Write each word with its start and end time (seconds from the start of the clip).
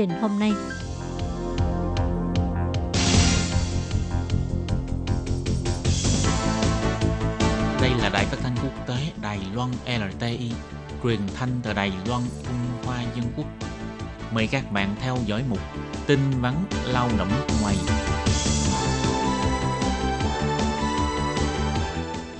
trình 0.00 0.10
hôm 0.20 0.38
nay. 0.38 0.52
Đây 7.80 7.90
là 7.98 8.10
đài 8.12 8.24
phát 8.24 8.38
thanh 8.42 8.54
quốc 8.62 8.86
tế 8.86 8.94
Đài 9.22 9.38
Loan 9.54 9.70
LTI, 9.86 10.52
truyền 11.02 11.18
thanh 11.34 11.48
từ 11.62 11.72
Đài 11.72 11.92
Loan, 12.08 12.22
Trung 12.42 12.84
Hoa 12.84 13.02
Dân 13.16 13.24
Quốc. 13.36 13.46
Mời 14.34 14.48
các 14.50 14.72
bạn 14.72 14.94
theo 15.00 15.16
dõi 15.26 15.44
mục 15.48 15.60
tin 16.06 16.18
vắn 16.40 16.54
lao 16.86 17.08
động 17.18 17.30
ngoài. 17.62 17.74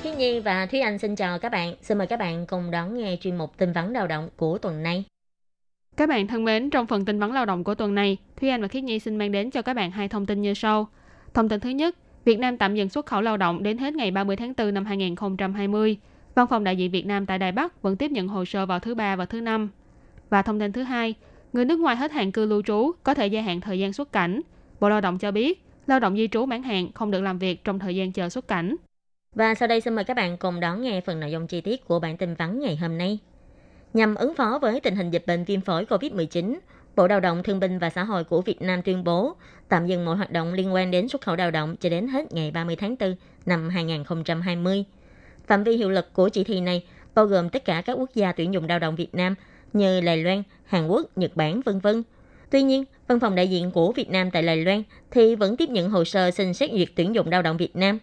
Hiên 0.05 0.19
Nhi 0.19 0.41
và 0.41 0.67
Thúy 0.67 0.81
Anh 0.81 0.99
xin 0.99 1.17
chào 1.17 1.39
các 1.39 1.53
bạn. 1.53 1.75
Xin 1.83 1.99
mời 1.99 2.07
các 2.07 2.19
bạn 2.19 2.47
cùng 2.47 2.71
đón 2.71 2.99
nghe 2.99 3.17
chuyên 3.21 3.37
mục 3.37 3.53
tin 3.57 3.73
vắn 3.73 3.93
lao 3.93 4.07
động 4.07 4.29
của 4.37 4.59
tuần 4.59 4.83
này. 4.83 5.05
Các 5.96 6.09
bạn 6.09 6.27
thân 6.27 6.45
mến, 6.45 6.70
trong 6.70 6.86
phần 6.86 7.04
tin 7.04 7.18
vắn 7.18 7.32
lao 7.32 7.46
động 7.46 7.64
của 7.64 7.75
tuần 7.75 7.95
này, 7.95 8.16
Thúy 8.36 8.48
Anh 8.48 8.62
và 8.62 8.68
Khiết 8.68 8.84
Nhi 8.84 8.98
xin 8.98 9.16
mang 9.16 9.32
đến 9.32 9.50
cho 9.50 9.62
các 9.62 9.75
bạn 9.75 9.90
hai 9.90 10.08
thông 10.08 10.26
tin 10.26 10.43
như 10.43 10.54
sau. 10.54 10.89
Thông 11.35 11.48
tin 11.48 11.61
thứ 11.61 11.71
nhất, 11.71 11.96
Việt 12.25 12.39
Nam 12.39 12.57
tạm 12.57 12.75
dừng 12.75 12.89
xuất 12.89 13.07
khẩu 13.07 13.21
lao 13.21 13.36
động 13.36 13.62
đến 13.62 13.79
hết 13.79 13.95
ngày 13.95 14.11
30 14.11 14.36
tháng 14.36 14.54
4 14.54 14.75
năm 14.75 14.84
2020. 14.84 15.96
Văn 16.34 16.46
phòng 16.46 16.64
đại 16.64 16.76
diện 16.76 16.90
Việt 16.90 17.07
Nam 17.07 17.26
tại 17.26 17.39
Đài 17.39 17.53
Bắc 17.53 17.82
vẫn 17.82 17.96
tiếp 17.96 18.11
nhận 18.11 18.29
hồ 18.29 18.45
sơ 18.45 18.67
vào 18.67 18.79
thứ 18.79 18.95
ba 18.95 19.17
và 19.17 19.25
thứ 19.25 19.40
năm. 19.40 19.68
Và 20.31 20.43
thông 20.43 20.61
tin 20.61 20.72
thứ 20.72 20.82
hai, 20.82 21.14
người 21.53 21.64
nước 21.64 21.81
ngoài 21.81 21.96
hết 21.96 22.12
hạn 22.12 22.32
cư 22.32 22.46
lưu 22.46 22.62
trú 22.62 22.93
có 23.03 23.14
thể 23.14 23.26
gia 23.26 23.43
hạn 23.43 23.61
thời 23.61 23.79
gian 23.79 23.93
xuất 23.93 24.12
cảnh. 24.12 24.40
Bộ 24.81 24.89
Lao 24.89 25.00
động 25.00 25.18
cho 25.18 25.31
biết, 25.31 25.64
lao 25.86 26.00
động 26.00 26.17
di 26.17 26.29
trú 26.29 26.46
mãn 26.46 26.62
hạn 26.62 26.93
không 26.95 27.11
được 27.11 27.20
làm 27.20 27.39
việc 27.39 27.64
trong 27.64 27.79
thời 27.79 27.96
gian 27.96 28.12
chờ 28.12 28.29
xuất 28.29 28.48
cảnh. 28.48 28.76
Và 29.34 29.54
sau 29.54 29.68
đây 29.68 29.81
xin 29.81 29.95
mời 29.95 30.04
các 30.04 30.14
bạn 30.17 30.36
cùng 30.36 30.61
đón 30.61 30.82
nghe 30.82 31.00
phần 31.00 31.20
nội 31.20 31.31
dung 31.31 31.46
chi 31.46 31.61
tiết 31.61 31.84
của 31.84 32.00
bản 32.00 32.17
tin 32.17 32.34
vắn 32.34 32.61
ngày 32.61 32.77
hôm 32.77 32.98
nay. 32.98 33.19
Nhằm 33.94 34.14
ứng 34.14 34.34
phó 34.34 34.58
với 34.62 34.80
tình 34.80 34.97
hình 34.97 35.11
dịch 35.11 35.27
bệnh 35.27 35.44
viêm 35.44 35.61
phổi 35.61 35.84
COVID-19, 35.84 36.58
Bộ 36.97 37.06
Lao 37.06 37.20
động 37.20 37.42
Thương 37.42 37.61
binh 37.61 37.78
và 37.78 37.91
Xã 37.91 38.05
hội 38.05 38.25
của 38.25 38.42
Việt 38.42 38.62
Nam 38.62 38.83
tuyên 38.83 39.05
bố 39.05 39.34
tạm 39.69 39.86
dừng 39.86 40.05
mọi 40.05 40.17
hoạt 40.17 40.31
động 40.31 40.53
liên 40.53 40.75
quan 40.75 40.91
đến 40.91 41.08
xuất 41.08 41.22
khẩu 41.22 41.36
lao 41.36 41.51
động 41.51 41.77
cho 41.81 41.89
đến 41.89 42.09
hết 42.09 42.33
ngày 42.33 42.50
30 42.50 42.77
tháng 42.77 42.97
4 43.00 43.17
năm 43.47 43.69
2020. 43.69 44.84
Phạm 45.47 45.65
vi 45.65 45.77
hiệu 45.77 45.91
lực 45.91 46.12
của 46.12 46.28
chỉ 46.28 46.45
thị 46.45 46.61
này 46.61 46.84
bao 47.15 47.27
gồm 47.27 47.48
tất 47.48 47.65
cả 47.65 47.83
các 47.87 47.92
quốc 47.92 48.11
gia 48.15 48.33
tuyển 48.33 48.55
dụng 48.55 48.69
lao 48.69 48.78
động 48.78 48.97
Việt 48.97 49.15
Nam 49.15 49.34
như 49.73 50.00
Đài 50.00 50.17
Loan, 50.17 50.43
Hàn 50.65 50.89
Quốc, 50.89 51.06
Nhật 51.17 51.37
Bản, 51.37 51.61
vân 51.61 51.78
vân. 51.78 52.03
Tuy 52.50 52.62
nhiên, 52.62 52.84
văn 53.09 53.20
phòng 53.20 53.34
đại 53.34 53.48
diện 53.48 53.70
của 53.70 53.93
Việt 53.93 54.11
Nam 54.11 54.31
tại 54.31 54.43
Đài 54.43 54.56
Loan 54.56 54.83
thì 55.11 55.34
vẫn 55.34 55.56
tiếp 55.56 55.69
nhận 55.69 55.91
hồ 55.91 56.05
sơ 56.05 56.31
xin 56.31 56.55
xét 56.55 56.70
duyệt 56.70 56.89
tuyển 56.95 57.15
dụng 57.15 57.31
lao 57.31 57.43
động 57.43 57.56
Việt 57.56 57.77
Nam. 57.77 57.98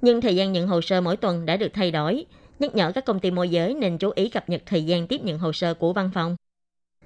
Nhưng 0.00 0.20
thời 0.20 0.36
gian 0.36 0.52
nhận 0.52 0.66
hồ 0.66 0.80
sơ 0.80 1.00
mỗi 1.00 1.16
tuần 1.16 1.46
đã 1.46 1.56
được 1.56 1.70
thay 1.74 1.90
đổi, 1.90 2.24
nhắc 2.58 2.74
nhở 2.74 2.92
các 2.92 3.04
công 3.04 3.20
ty 3.20 3.30
môi 3.30 3.48
giới 3.48 3.74
nên 3.74 3.98
chú 3.98 4.10
ý 4.14 4.28
cập 4.28 4.48
nhật 4.48 4.62
thời 4.66 4.84
gian 4.84 5.06
tiếp 5.06 5.20
nhận 5.24 5.38
hồ 5.38 5.52
sơ 5.52 5.74
của 5.74 5.92
văn 5.92 6.10
phòng. 6.14 6.36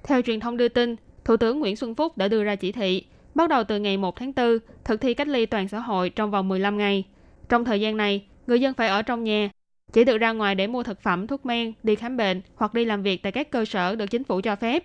Theo 0.03 0.21
truyền 0.21 0.39
thông 0.39 0.57
đưa 0.57 0.67
tin, 0.67 0.95
Thủ 1.25 1.37
tướng 1.37 1.59
Nguyễn 1.59 1.75
Xuân 1.75 1.95
Phúc 1.95 2.17
đã 2.17 2.27
đưa 2.27 2.43
ra 2.43 2.55
chỉ 2.55 2.71
thị 2.71 3.03
bắt 3.35 3.49
đầu 3.49 3.63
từ 3.63 3.79
ngày 3.79 3.97
1 3.97 4.15
tháng 4.15 4.33
4 4.35 4.57
thực 4.83 5.01
thi 5.01 5.13
cách 5.13 5.27
ly 5.27 5.45
toàn 5.45 5.67
xã 5.67 5.79
hội 5.79 6.09
trong 6.09 6.31
vòng 6.31 6.47
15 6.47 6.77
ngày. 6.77 7.03
Trong 7.49 7.65
thời 7.65 7.81
gian 7.81 7.97
này, 7.97 8.23
người 8.47 8.61
dân 8.61 8.73
phải 8.73 8.87
ở 8.87 9.01
trong 9.01 9.23
nhà, 9.23 9.49
chỉ 9.93 10.03
được 10.03 10.17
ra 10.17 10.31
ngoài 10.31 10.55
để 10.55 10.67
mua 10.67 10.83
thực 10.83 11.01
phẩm, 11.01 11.27
thuốc 11.27 11.45
men, 11.45 11.73
đi 11.83 11.95
khám 11.95 12.17
bệnh 12.17 12.41
hoặc 12.55 12.73
đi 12.73 12.85
làm 12.85 13.03
việc 13.03 13.23
tại 13.23 13.31
các 13.31 13.51
cơ 13.51 13.65
sở 13.65 13.95
được 13.95 14.05
chính 14.05 14.23
phủ 14.23 14.41
cho 14.41 14.55
phép. 14.55 14.83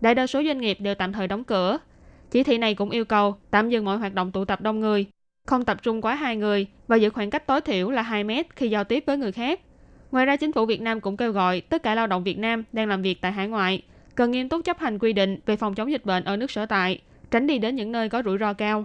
Đại 0.00 0.14
đa 0.14 0.26
số 0.26 0.42
doanh 0.46 0.60
nghiệp 0.60 0.80
đều 0.80 0.94
tạm 0.94 1.12
thời 1.12 1.28
đóng 1.28 1.44
cửa. 1.44 1.78
Chỉ 2.30 2.42
thị 2.42 2.58
này 2.58 2.74
cũng 2.74 2.90
yêu 2.90 3.04
cầu 3.04 3.36
tạm 3.50 3.68
dừng 3.68 3.84
mọi 3.84 3.98
hoạt 3.98 4.14
động 4.14 4.32
tụ 4.32 4.44
tập 4.44 4.60
đông 4.60 4.80
người, 4.80 5.06
không 5.46 5.64
tập 5.64 5.82
trung 5.82 6.02
quá 6.02 6.14
hai 6.14 6.36
người 6.36 6.66
và 6.88 6.96
giữ 6.96 7.10
khoảng 7.10 7.30
cách 7.30 7.46
tối 7.46 7.60
thiểu 7.60 7.90
là 7.90 8.02
2 8.02 8.24
mét 8.24 8.56
khi 8.56 8.68
giao 8.68 8.84
tiếp 8.84 9.04
với 9.06 9.18
người 9.18 9.32
khác. 9.32 9.60
Ngoài 10.12 10.26
ra, 10.26 10.36
chính 10.36 10.52
phủ 10.52 10.66
Việt 10.66 10.80
Nam 10.80 11.00
cũng 11.00 11.16
kêu 11.16 11.32
gọi 11.32 11.60
tất 11.60 11.82
cả 11.82 11.94
lao 11.94 12.06
động 12.06 12.24
Việt 12.24 12.38
Nam 12.38 12.64
đang 12.72 12.88
làm 12.88 13.02
việc 13.02 13.20
tại 13.20 13.32
hải 13.32 13.48
ngoại 13.48 13.82
cần 14.14 14.30
nghiêm 14.30 14.48
túc 14.48 14.64
chấp 14.64 14.78
hành 14.78 14.98
quy 14.98 15.12
định 15.12 15.38
về 15.46 15.56
phòng 15.56 15.74
chống 15.74 15.90
dịch 15.90 16.04
bệnh 16.04 16.24
ở 16.24 16.36
nước 16.36 16.50
sở 16.50 16.66
tại, 16.66 17.00
tránh 17.30 17.46
đi 17.46 17.58
đến 17.58 17.76
những 17.76 17.92
nơi 17.92 18.08
có 18.08 18.22
rủi 18.24 18.38
ro 18.38 18.52
cao. 18.52 18.84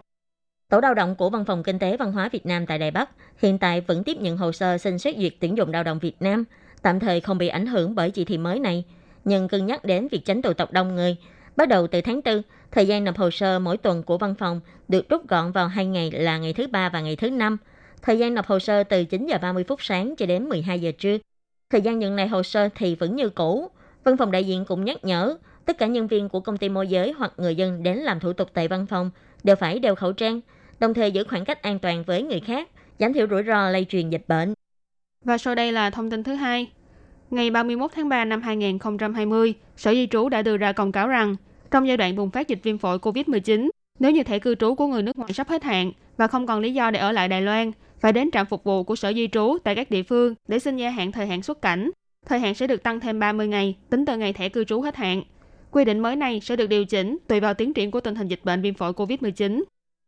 Tổ 0.70 0.80
lao 0.80 0.94
động 0.94 1.16
của 1.16 1.30
Văn 1.30 1.46
phòng 1.46 1.64
Kinh 1.64 1.80
tế 1.80 1.98
Văn 1.98 2.12
hóa 2.12 2.30
Việt 2.32 2.46
Nam 2.46 2.66
tại 2.66 2.80
Đài 2.80 2.92
Bắc 2.92 3.10
hiện 3.42 3.58
tại 3.58 3.82
vẫn 3.82 4.04
tiếp 4.04 4.18
nhận 4.18 4.38
hồ 4.38 4.52
sơ 4.52 4.78
xin 4.78 5.00
xét 5.00 5.16
duyệt 5.18 5.34
tuyển 5.40 5.58
dụng 5.58 5.72
lao 5.72 5.84
động 5.84 6.00
Việt 6.00 6.16
Nam, 6.20 6.44
tạm 6.82 7.00
thời 7.00 7.22
không 7.22 7.38
bị 7.38 7.48
ảnh 7.48 7.66
hưởng 7.66 7.96
bởi 7.96 8.12
chỉ 8.12 8.26
thị 8.26 8.38
mới 8.38 8.60
này, 8.60 8.84
nhưng 9.26 9.48
cân 9.48 9.66
nhắc 9.66 9.86
đến 9.86 10.08
việc 10.12 10.26
tránh 10.26 10.42
tụ 10.42 10.54
tập 10.54 10.72
đông 10.72 10.96
người. 10.96 11.16
Bắt 11.56 11.70
đầu 11.70 11.88
từ 11.88 12.02
tháng 12.02 12.22
4, 12.26 12.42
thời 12.72 12.88
gian 12.88 13.04
nộp 13.04 13.18
hồ 13.18 13.30
sơ 13.32 13.60
mỗi 13.60 13.78
tuần 13.78 14.04
của 14.04 14.18
văn 14.18 14.36
phòng 14.36 14.62
được 14.88 15.10
rút 15.10 15.28
gọn 15.28 15.52
vào 15.52 15.68
hai 15.68 15.86
ngày 15.86 16.12
là 16.12 16.38
ngày 16.38 16.54
thứ 16.54 16.68
ba 16.68 16.90
và 16.90 17.02
ngày 17.02 17.16
thứ 17.16 17.30
năm. 17.30 17.58
Thời 18.04 18.18
gian 18.18 18.34
nộp 18.34 18.46
hồ 18.46 18.60
sơ 18.60 18.84
từ 18.84 19.06
9 19.06 19.26
giờ 19.26 19.38
30 19.42 19.64
phút 19.68 19.84
sáng 19.84 20.16
cho 20.16 20.26
đến 20.26 20.50
12 20.50 20.80
giờ 20.80 20.92
trưa. 20.98 21.18
Thời 21.70 21.82
gian 21.82 22.00
nhận 22.00 22.16
lại 22.16 22.28
hồ 22.28 22.44
sơ 22.44 22.70
thì 22.76 22.96
vẫn 22.96 23.16
như 23.16 23.30
cũ. 23.30 23.70
Văn 24.04 24.18
phòng 24.18 24.32
đại 24.32 24.44
diện 24.44 24.66
cũng 24.68 24.86
nhắc 24.86 25.06
nhở 25.06 25.38
tất 25.66 25.78
cả 25.78 25.88
nhân 25.88 26.08
viên 26.08 26.30
của 26.30 26.40
công 26.40 26.58
ty 26.58 26.70
môi 26.70 26.88
giới 26.88 27.12
hoặc 27.12 27.34
người 27.38 27.56
dân 27.56 27.84
đến 27.84 27.98
làm 27.98 28.20
thủ 28.20 28.34
tục 28.34 28.50
tại 28.54 28.68
văn 28.68 28.86
phòng 28.88 29.12
đều 29.44 29.56
phải 29.56 29.80
đeo 29.80 29.96
khẩu 29.96 30.14
trang, 30.14 30.42
đồng 30.80 30.94
thời 30.94 31.12
giữ 31.12 31.24
khoảng 31.24 31.46
cách 31.46 31.62
an 31.62 31.80
toàn 31.80 32.04
với 32.04 32.24
người 32.24 32.40
khác, 32.40 32.70
giảm 33.00 33.14
thiểu 33.14 33.28
rủi 33.28 33.44
ro 33.44 33.70
lây 33.70 33.86
truyền 33.90 34.10
dịch 34.10 34.24
bệnh. 34.28 34.54
Và 35.24 35.38
sau 35.38 35.56
đây 35.56 35.72
là 35.72 35.90
thông 35.90 36.10
tin 36.10 36.24
thứ 36.24 36.34
hai. 36.34 36.72
Ngày 37.30 37.52
31 37.52 37.92
tháng 37.96 38.10
3 38.10 38.26
năm 38.26 38.42
2020, 38.42 39.54
Sở 39.78 39.92
Di 39.92 40.08
trú 40.08 40.30
đã 40.30 40.42
đưa 40.42 40.58
ra 40.58 40.72
công 40.72 40.92
cáo 40.92 41.08
rằng 41.08 41.36
trong 41.72 41.88
giai 41.88 41.98
đoạn 41.98 42.16
bùng 42.16 42.30
phát 42.30 42.48
dịch 42.48 42.60
viêm 42.64 42.78
phổi 42.78 42.98
COVID-19, 42.98 43.70
nếu 44.00 44.12
như 44.12 44.24
thẻ 44.24 44.40
cư 44.40 44.56
trú 44.56 44.76
của 44.76 44.88
người 44.88 45.04
nước 45.04 45.18
ngoài 45.18 45.34
sắp 45.34 45.50
hết 45.50 45.64
hạn 45.64 45.92
và 46.18 46.28
không 46.28 46.48
còn 46.48 46.60
lý 46.60 46.74
do 46.74 46.92
để 46.92 47.00
ở 47.00 47.12
lại 47.12 47.28
Đài 47.28 47.42
Loan, 47.42 47.72
phải 48.04 48.14
đến 48.14 48.32
trạm 48.32 48.46
phục 48.46 48.64
vụ 48.64 48.84
của 48.84 48.96
Sở 48.96 49.14
Di 49.14 49.28
trú 49.28 49.58
tại 49.64 49.76
các 49.76 49.92
địa 49.92 50.04
phương 50.04 50.36
để 50.48 50.60
xin 50.60 50.78
gia 50.78 50.90
hạn 50.90 51.12
thời 51.12 51.28
hạn 51.28 51.44
xuất 51.44 51.62
cảnh. 51.62 51.92
Thời 52.26 52.40
hạn 52.40 52.56
sẽ 52.56 52.68
được 52.68 52.84
tăng 52.84 53.00
thêm 53.00 53.20
30 53.20 53.48
ngày, 53.48 53.78
tính 53.90 54.06
từ 54.06 54.18
ngày 54.18 54.34
thẻ 54.34 54.50
cư 54.50 54.64
trú 54.64 54.82
hết 54.82 54.96
hạn. 54.96 55.24
Quy 55.72 55.86
định 55.86 56.00
mới 56.00 56.16
này 56.16 56.40
sẽ 56.40 56.56
được 56.56 56.68
điều 56.68 56.86
chỉnh 56.86 57.18
tùy 57.28 57.40
vào 57.40 57.54
tiến 57.54 57.74
triển 57.74 57.92
của 57.92 58.00
tình 58.00 58.16
hình 58.16 58.28
dịch 58.28 58.40
bệnh 58.44 58.62
viêm 58.62 58.74
phổi 58.74 58.92
COVID-19. 58.94 59.64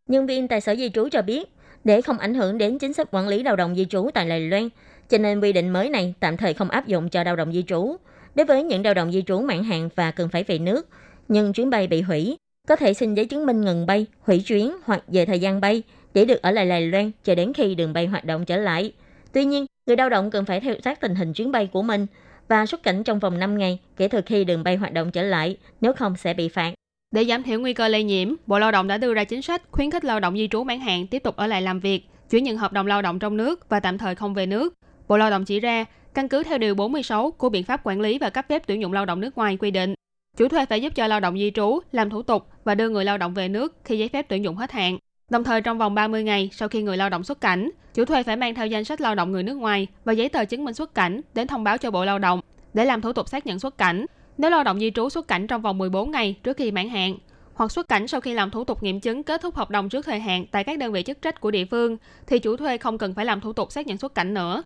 Nhân 0.09 0.25
viên 0.25 0.47
tại 0.47 0.61
Sở 0.61 0.75
Di 0.75 0.89
trú 0.89 1.09
cho 1.11 1.21
biết, 1.21 1.49
để 1.83 2.01
không 2.01 2.17
ảnh 2.17 2.33
hưởng 2.33 2.57
đến 2.57 2.79
chính 2.79 2.93
sách 2.93 3.07
quản 3.11 3.27
lý 3.27 3.43
lao 3.43 3.55
động 3.55 3.75
di 3.75 3.85
trú 3.85 4.09
tại 4.13 4.29
Đài 4.29 4.39
Loan, 4.39 4.69
cho 5.09 5.17
nên 5.17 5.39
quy 5.39 5.53
định 5.53 5.69
mới 5.69 5.89
này 5.89 6.13
tạm 6.19 6.37
thời 6.37 6.53
không 6.53 6.69
áp 6.69 6.87
dụng 6.87 7.09
cho 7.09 7.23
lao 7.23 7.35
động 7.35 7.53
di 7.53 7.63
trú. 7.63 7.95
Đối 8.35 8.45
với 8.45 8.63
những 8.63 8.85
lao 8.85 8.93
động 8.93 9.11
di 9.11 9.21
trú 9.21 9.41
mãn 9.41 9.63
hạn 9.63 9.89
và 9.95 10.11
cần 10.11 10.29
phải 10.29 10.43
về 10.43 10.59
nước, 10.59 10.89
nhưng 11.27 11.53
chuyến 11.53 11.69
bay 11.69 11.87
bị 11.87 12.01
hủy, 12.01 12.37
có 12.67 12.75
thể 12.75 12.93
xin 12.93 13.13
giấy 13.13 13.25
chứng 13.25 13.45
minh 13.45 13.61
ngừng 13.61 13.85
bay, 13.85 14.05
hủy 14.21 14.39
chuyến 14.39 14.71
hoặc 14.85 15.03
về 15.07 15.25
thời 15.25 15.39
gian 15.39 15.61
bay 15.61 15.83
để 16.15 16.25
được 16.25 16.41
ở 16.41 16.51
lại 16.51 16.67
Đài 16.67 16.87
Loan 16.87 17.11
cho 17.23 17.35
đến 17.35 17.53
khi 17.53 17.75
đường 17.75 17.93
bay 17.93 18.07
hoạt 18.07 18.25
động 18.25 18.45
trở 18.45 18.57
lại. 18.57 18.91
Tuy 19.33 19.45
nhiên, 19.45 19.65
người 19.85 19.97
lao 19.97 20.09
động 20.09 20.31
cần 20.31 20.45
phải 20.45 20.59
theo 20.59 20.75
sát 20.83 21.01
tình 21.01 21.15
hình 21.15 21.33
chuyến 21.33 21.51
bay 21.51 21.67
của 21.67 21.81
mình 21.81 22.07
và 22.47 22.65
xuất 22.65 22.83
cảnh 22.83 23.03
trong 23.03 23.19
vòng 23.19 23.39
5 23.39 23.57
ngày 23.57 23.79
kể 23.97 24.07
từ 24.07 24.21
khi 24.25 24.43
đường 24.43 24.63
bay 24.63 24.75
hoạt 24.75 24.93
động 24.93 25.11
trở 25.11 25.23
lại, 25.23 25.57
nếu 25.81 25.93
không 25.93 26.15
sẽ 26.17 26.33
bị 26.33 26.49
phạt. 26.49 26.73
Để 27.11 27.25
giảm 27.25 27.43
thiểu 27.43 27.59
nguy 27.59 27.73
cơ 27.73 27.87
lây 27.87 28.03
nhiễm, 28.03 28.33
Bộ 28.47 28.59
Lao 28.59 28.71
động 28.71 28.87
đã 28.87 28.97
đưa 28.97 29.13
ra 29.13 29.23
chính 29.23 29.41
sách 29.41 29.61
khuyến 29.71 29.91
khích 29.91 30.05
lao 30.05 30.19
động 30.19 30.37
di 30.37 30.47
trú 30.47 30.63
mãn 30.63 30.79
hạn 30.79 31.07
tiếp 31.07 31.23
tục 31.23 31.35
ở 31.35 31.47
lại 31.47 31.61
làm 31.61 31.79
việc, 31.79 32.05
chuyển 32.29 32.43
nhận 32.43 32.57
hợp 32.57 32.73
đồng 32.73 32.87
lao 32.87 33.01
động 33.01 33.19
trong 33.19 33.37
nước 33.37 33.69
và 33.69 33.79
tạm 33.79 33.97
thời 33.97 34.15
không 34.15 34.33
về 34.33 34.45
nước. 34.45 34.73
Bộ 35.07 35.17
Lao 35.17 35.29
động 35.29 35.45
chỉ 35.45 35.59
ra, 35.59 35.85
căn 36.13 36.29
cứ 36.29 36.43
theo 36.43 36.57
điều 36.57 36.75
46 36.75 37.31
của 37.31 37.49
biện 37.49 37.63
pháp 37.63 37.81
quản 37.83 38.01
lý 38.01 38.19
và 38.19 38.29
cấp 38.29 38.45
phép 38.49 38.63
tuyển 38.67 38.81
dụng 38.81 38.93
lao 38.93 39.05
động 39.05 39.19
nước 39.19 39.37
ngoài 39.37 39.57
quy 39.57 39.71
định, 39.71 39.93
chủ 40.37 40.47
thuê 40.47 40.65
phải 40.65 40.81
giúp 40.81 40.95
cho 40.95 41.07
lao 41.07 41.19
động 41.19 41.37
di 41.37 41.51
trú 41.55 41.79
làm 41.91 42.09
thủ 42.09 42.21
tục 42.21 42.47
và 42.63 42.75
đưa 42.75 42.89
người 42.89 43.05
lao 43.05 43.17
động 43.17 43.33
về 43.33 43.49
nước 43.49 43.75
khi 43.83 43.97
giấy 43.97 44.09
phép 44.09 44.25
tuyển 44.29 44.43
dụng 44.43 44.55
hết 44.55 44.71
hạn. 44.71 44.97
Đồng 45.29 45.43
thời 45.43 45.61
trong 45.61 45.77
vòng 45.77 45.95
30 45.95 46.23
ngày 46.23 46.49
sau 46.53 46.67
khi 46.67 46.81
người 46.81 46.97
lao 46.97 47.09
động 47.09 47.23
xuất 47.23 47.41
cảnh, 47.41 47.69
chủ 47.93 48.05
thuê 48.05 48.23
phải 48.23 48.35
mang 48.35 48.55
theo 48.55 48.67
danh 48.67 48.83
sách 48.83 49.01
lao 49.01 49.15
động 49.15 49.31
người 49.31 49.43
nước 49.43 49.53
ngoài 49.53 49.87
và 50.03 50.13
giấy 50.13 50.29
tờ 50.29 50.45
chứng 50.45 50.65
minh 50.65 50.73
xuất 50.73 50.95
cảnh 50.95 51.21
đến 51.33 51.47
thông 51.47 51.63
báo 51.63 51.77
cho 51.77 51.91
Bộ 51.91 52.05
Lao 52.05 52.19
động 52.19 52.41
để 52.73 52.85
làm 52.85 53.01
thủ 53.01 53.13
tục 53.13 53.29
xác 53.29 53.45
nhận 53.45 53.59
xuất 53.59 53.77
cảnh. 53.77 54.05
Nếu 54.37 54.51
lao 54.51 54.63
động 54.63 54.79
di 54.79 54.91
trú 54.91 55.09
xuất 55.09 55.27
cảnh 55.27 55.47
trong 55.47 55.61
vòng 55.61 55.77
14 55.77 56.11
ngày 56.11 56.35
trước 56.43 56.57
khi 56.57 56.71
mãn 56.71 56.89
hạn, 56.89 57.17
hoặc 57.53 57.71
xuất 57.71 57.87
cảnh 57.87 58.07
sau 58.07 58.21
khi 58.21 58.33
làm 58.33 58.51
thủ 58.51 58.63
tục 58.63 58.83
nghiệm 58.83 58.99
chứng 58.99 59.23
kết 59.23 59.41
thúc 59.41 59.55
hợp 59.55 59.69
đồng 59.69 59.89
trước 59.89 60.05
thời 60.05 60.19
hạn 60.19 60.45
tại 60.51 60.63
các 60.63 60.79
đơn 60.79 60.91
vị 60.91 61.03
chức 61.03 61.21
trách 61.21 61.41
của 61.41 61.51
địa 61.51 61.65
phương, 61.65 61.97
thì 62.27 62.39
chủ 62.39 62.57
thuê 62.57 62.77
không 62.77 62.97
cần 62.97 63.13
phải 63.13 63.25
làm 63.25 63.41
thủ 63.41 63.53
tục 63.53 63.71
xác 63.71 63.87
nhận 63.87 63.97
xuất 63.97 64.15
cảnh 64.15 64.33
nữa. 64.33 64.63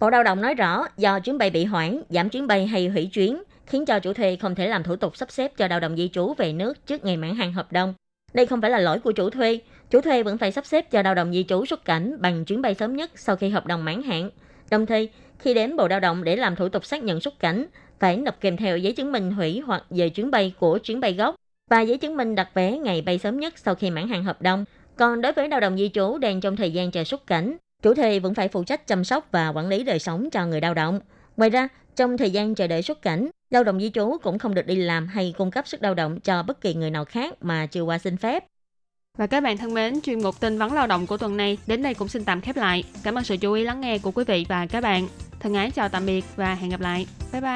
Bộ 0.00 0.10
Lao 0.10 0.22
động 0.22 0.40
nói 0.40 0.54
rõ, 0.54 0.86
do 0.96 1.20
chuyến 1.20 1.38
bay 1.38 1.50
bị 1.50 1.64
hoãn, 1.64 2.02
giảm 2.08 2.28
chuyến 2.28 2.46
bay 2.46 2.66
hay 2.66 2.88
hủy 2.88 3.06
chuyến, 3.12 3.42
khiến 3.66 3.86
cho 3.86 3.98
chủ 3.98 4.12
thuê 4.12 4.36
không 4.36 4.54
thể 4.54 4.68
làm 4.68 4.82
thủ 4.82 4.96
tục 4.96 5.16
sắp 5.16 5.30
xếp 5.30 5.56
cho 5.56 5.68
lao 5.68 5.80
động 5.80 5.96
di 5.96 6.08
trú 6.08 6.34
về 6.38 6.52
nước 6.52 6.86
trước 6.86 7.04
ngày 7.04 7.16
mãn 7.16 7.34
hạn 7.34 7.52
hợp 7.52 7.72
đồng. 7.72 7.94
Đây 8.34 8.46
không 8.46 8.60
phải 8.60 8.70
là 8.70 8.78
lỗi 8.78 8.98
của 8.98 9.12
chủ 9.12 9.30
thuê, 9.30 9.60
chủ 9.90 10.00
thuê 10.00 10.22
vẫn 10.22 10.38
phải 10.38 10.52
sắp 10.52 10.66
xếp 10.66 10.90
cho 10.90 11.02
lao 11.02 11.14
động 11.14 11.32
di 11.32 11.44
trú 11.48 11.66
xuất 11.66 11.84
cảnh 11.84 12.16
bằng 12.20 12.44
chuyến 12.44 12.62
bay 12.62 12.74
sớm 12.74 12.96
nhất 12.96 13.10
sau 13.14 13.36
khi 13.36 13.48
hợp 13.48 13.66
đồng 13.66 13.84
mãn 13.84 14.02
hạn. 14.02 14.30
Đồng 14.70 14.86
thời, 14.86 15.10
khi 15.38 15.54
đến 15.54 15.76
Bộ 15.76 15.88
Lao 15.88 16.00
động 16.00 16.24
để 16.24 16.36
làm 16.36 16.56
thủ 16.56 16.68
tục 16.68 16.84
xác 16.84 17.02
nhận 17.02 17.20
xuất 17.20 17.38
cảnh, 17.38 17.66
phải 18.00 18.16
nộp 18.16 18.40
kèm 18.40 18.56
theo 18.56 18.78
giấy 18.78 18.92
chứng 18.92 19.12
minh 19.12 19.30
hủy 19.30 19.60
hoặc 19.66 19.84
về 19.90 20.08
chuyến 20.08 20.30
bay 20.30 20.52
của 20.58 20.78
chuyến 20.78 21.00
bay 21.00 21.12
gốc 21.12 21.34
và 21.70 21.80
giấy 21.80 21.98
chứng 21.98 22.16
minh 22.16 22.34
đặt 22.34 22.48
vé 22.54 22.78
ngày 22.78 23.02
bay 23.02 23.18
sớm 23.18 23.40
nhất 23.40 23.58
sau 23.58 23.74
khi 23.74 23.90
mãn 23.90 24.08
hạn 24.08 24.24
hợp 24.24 24.42
đồng. 24.42 24.64
Còn 24.96 25.20
đối 25.20 25.32
với 25.32 25.48
lao 25.48 25.60
động 25.60 25.76
di 25.78 25.88
trú 25.88 26.18
đang 26.18 26.40
trong 26.40 26.56
thời 26.56 26.72
gian 26.72 26.90
chờ 26.90 27.04
xuất 27.04 27.26
cảnh, 27.26 27.56
chủ 27.82 27.94
thuê 27.94 28.18
vẫn 28.18 28.34
phải 28.34 28.48
phụ 28.48 28.64
trách 28.64 28.86
chăm 28.86 29.04
sóc 29.04 29.28
và 29.32 29.48
quản 29.48 29.68
lý 29.68 29.84
đời 29.84 29.98
sống 29.98 30.30
cho 30.30 30.46
người 30.46 30.60
lao 30.60 30.74
động. 30.74 31.00
Ngoài 31.36 31.50
ra, 31.50 31.68
trong 32.00 32.18
thời 32.18 32.30
gian 32.30 32.54
chờ 32.54 32.66
đợi 32.66 32.82
xuất 32.82 33.02
cảnh, 33.02 33.28
lao 33.50 33.64
động 33.64 33.80
di 33.80 33.90
trú 33.90 34.16
cũng 34.22 34.38
không 34.38 34.54
được 34.54 34.66
đi 34.66 34.76
làm 34.76 35.06
hay 35.06 35.34
cung 35.38 35.50
cấp 35.50 35.68
sức 35.68 35.82
lao 35.82 35.94
động 35.94 36.20
cho 36.20 36.42
bất 36.42 36.60
kỳ 36.60 36.74
người 36.74 36.90
nào 36.90 37.04
khác 37.04 37.34
mà 37.40 37.66
chưa 37.66 37.82
qua 37.82 37.98
xin 37.98 38.16
phép. 38.16 38.44
Và 39.18 39.26
các 39.26 39.40
bạn 39.40 39.56
thân 39.56 39.74
mến, 39.74 40.00
chuyên 40.00 40.22
mục 40.22 40.40
tin 40.40 40.58
vắn 40.58 40.72
lao 40.72 40.86
động 40.86 41.06
của 41.06 41.16
tuần 41.16 41.36
này 41.36 41.58
đến 41.66 41.82
đây 41.82 41.94
cũng 41.94 42.08
xin 42.08 42.24
tạm 42.24 42.40
khép 42.40 42.56
lại. 42.56 42.84
Cảm 43.02 43.14
ơn 43.14 43.24
sự 43.24 43.36
chú 43.36 43.52
ý 43.52 43.64
lắng 43.64 43.80
nghe 43.80 43.98
của 43.98 44.10
quý 44.10 44.24
vị 44.24 44.46
và 44.48 44.66
các 44.66 44.80
bạn. 44.80 45.08
Thân 45.40 45.54
ái 45.54 45.70
chào 45.70 45.88
tạm 45.88 46.06
biệt 46.06 46.24
và 46.36 46.54
hẹn 46.54 46.70
gặp 46.70 46.80
lại. 46.80 47.06
Bye 47.32 47.40
bye. 47.40 47.50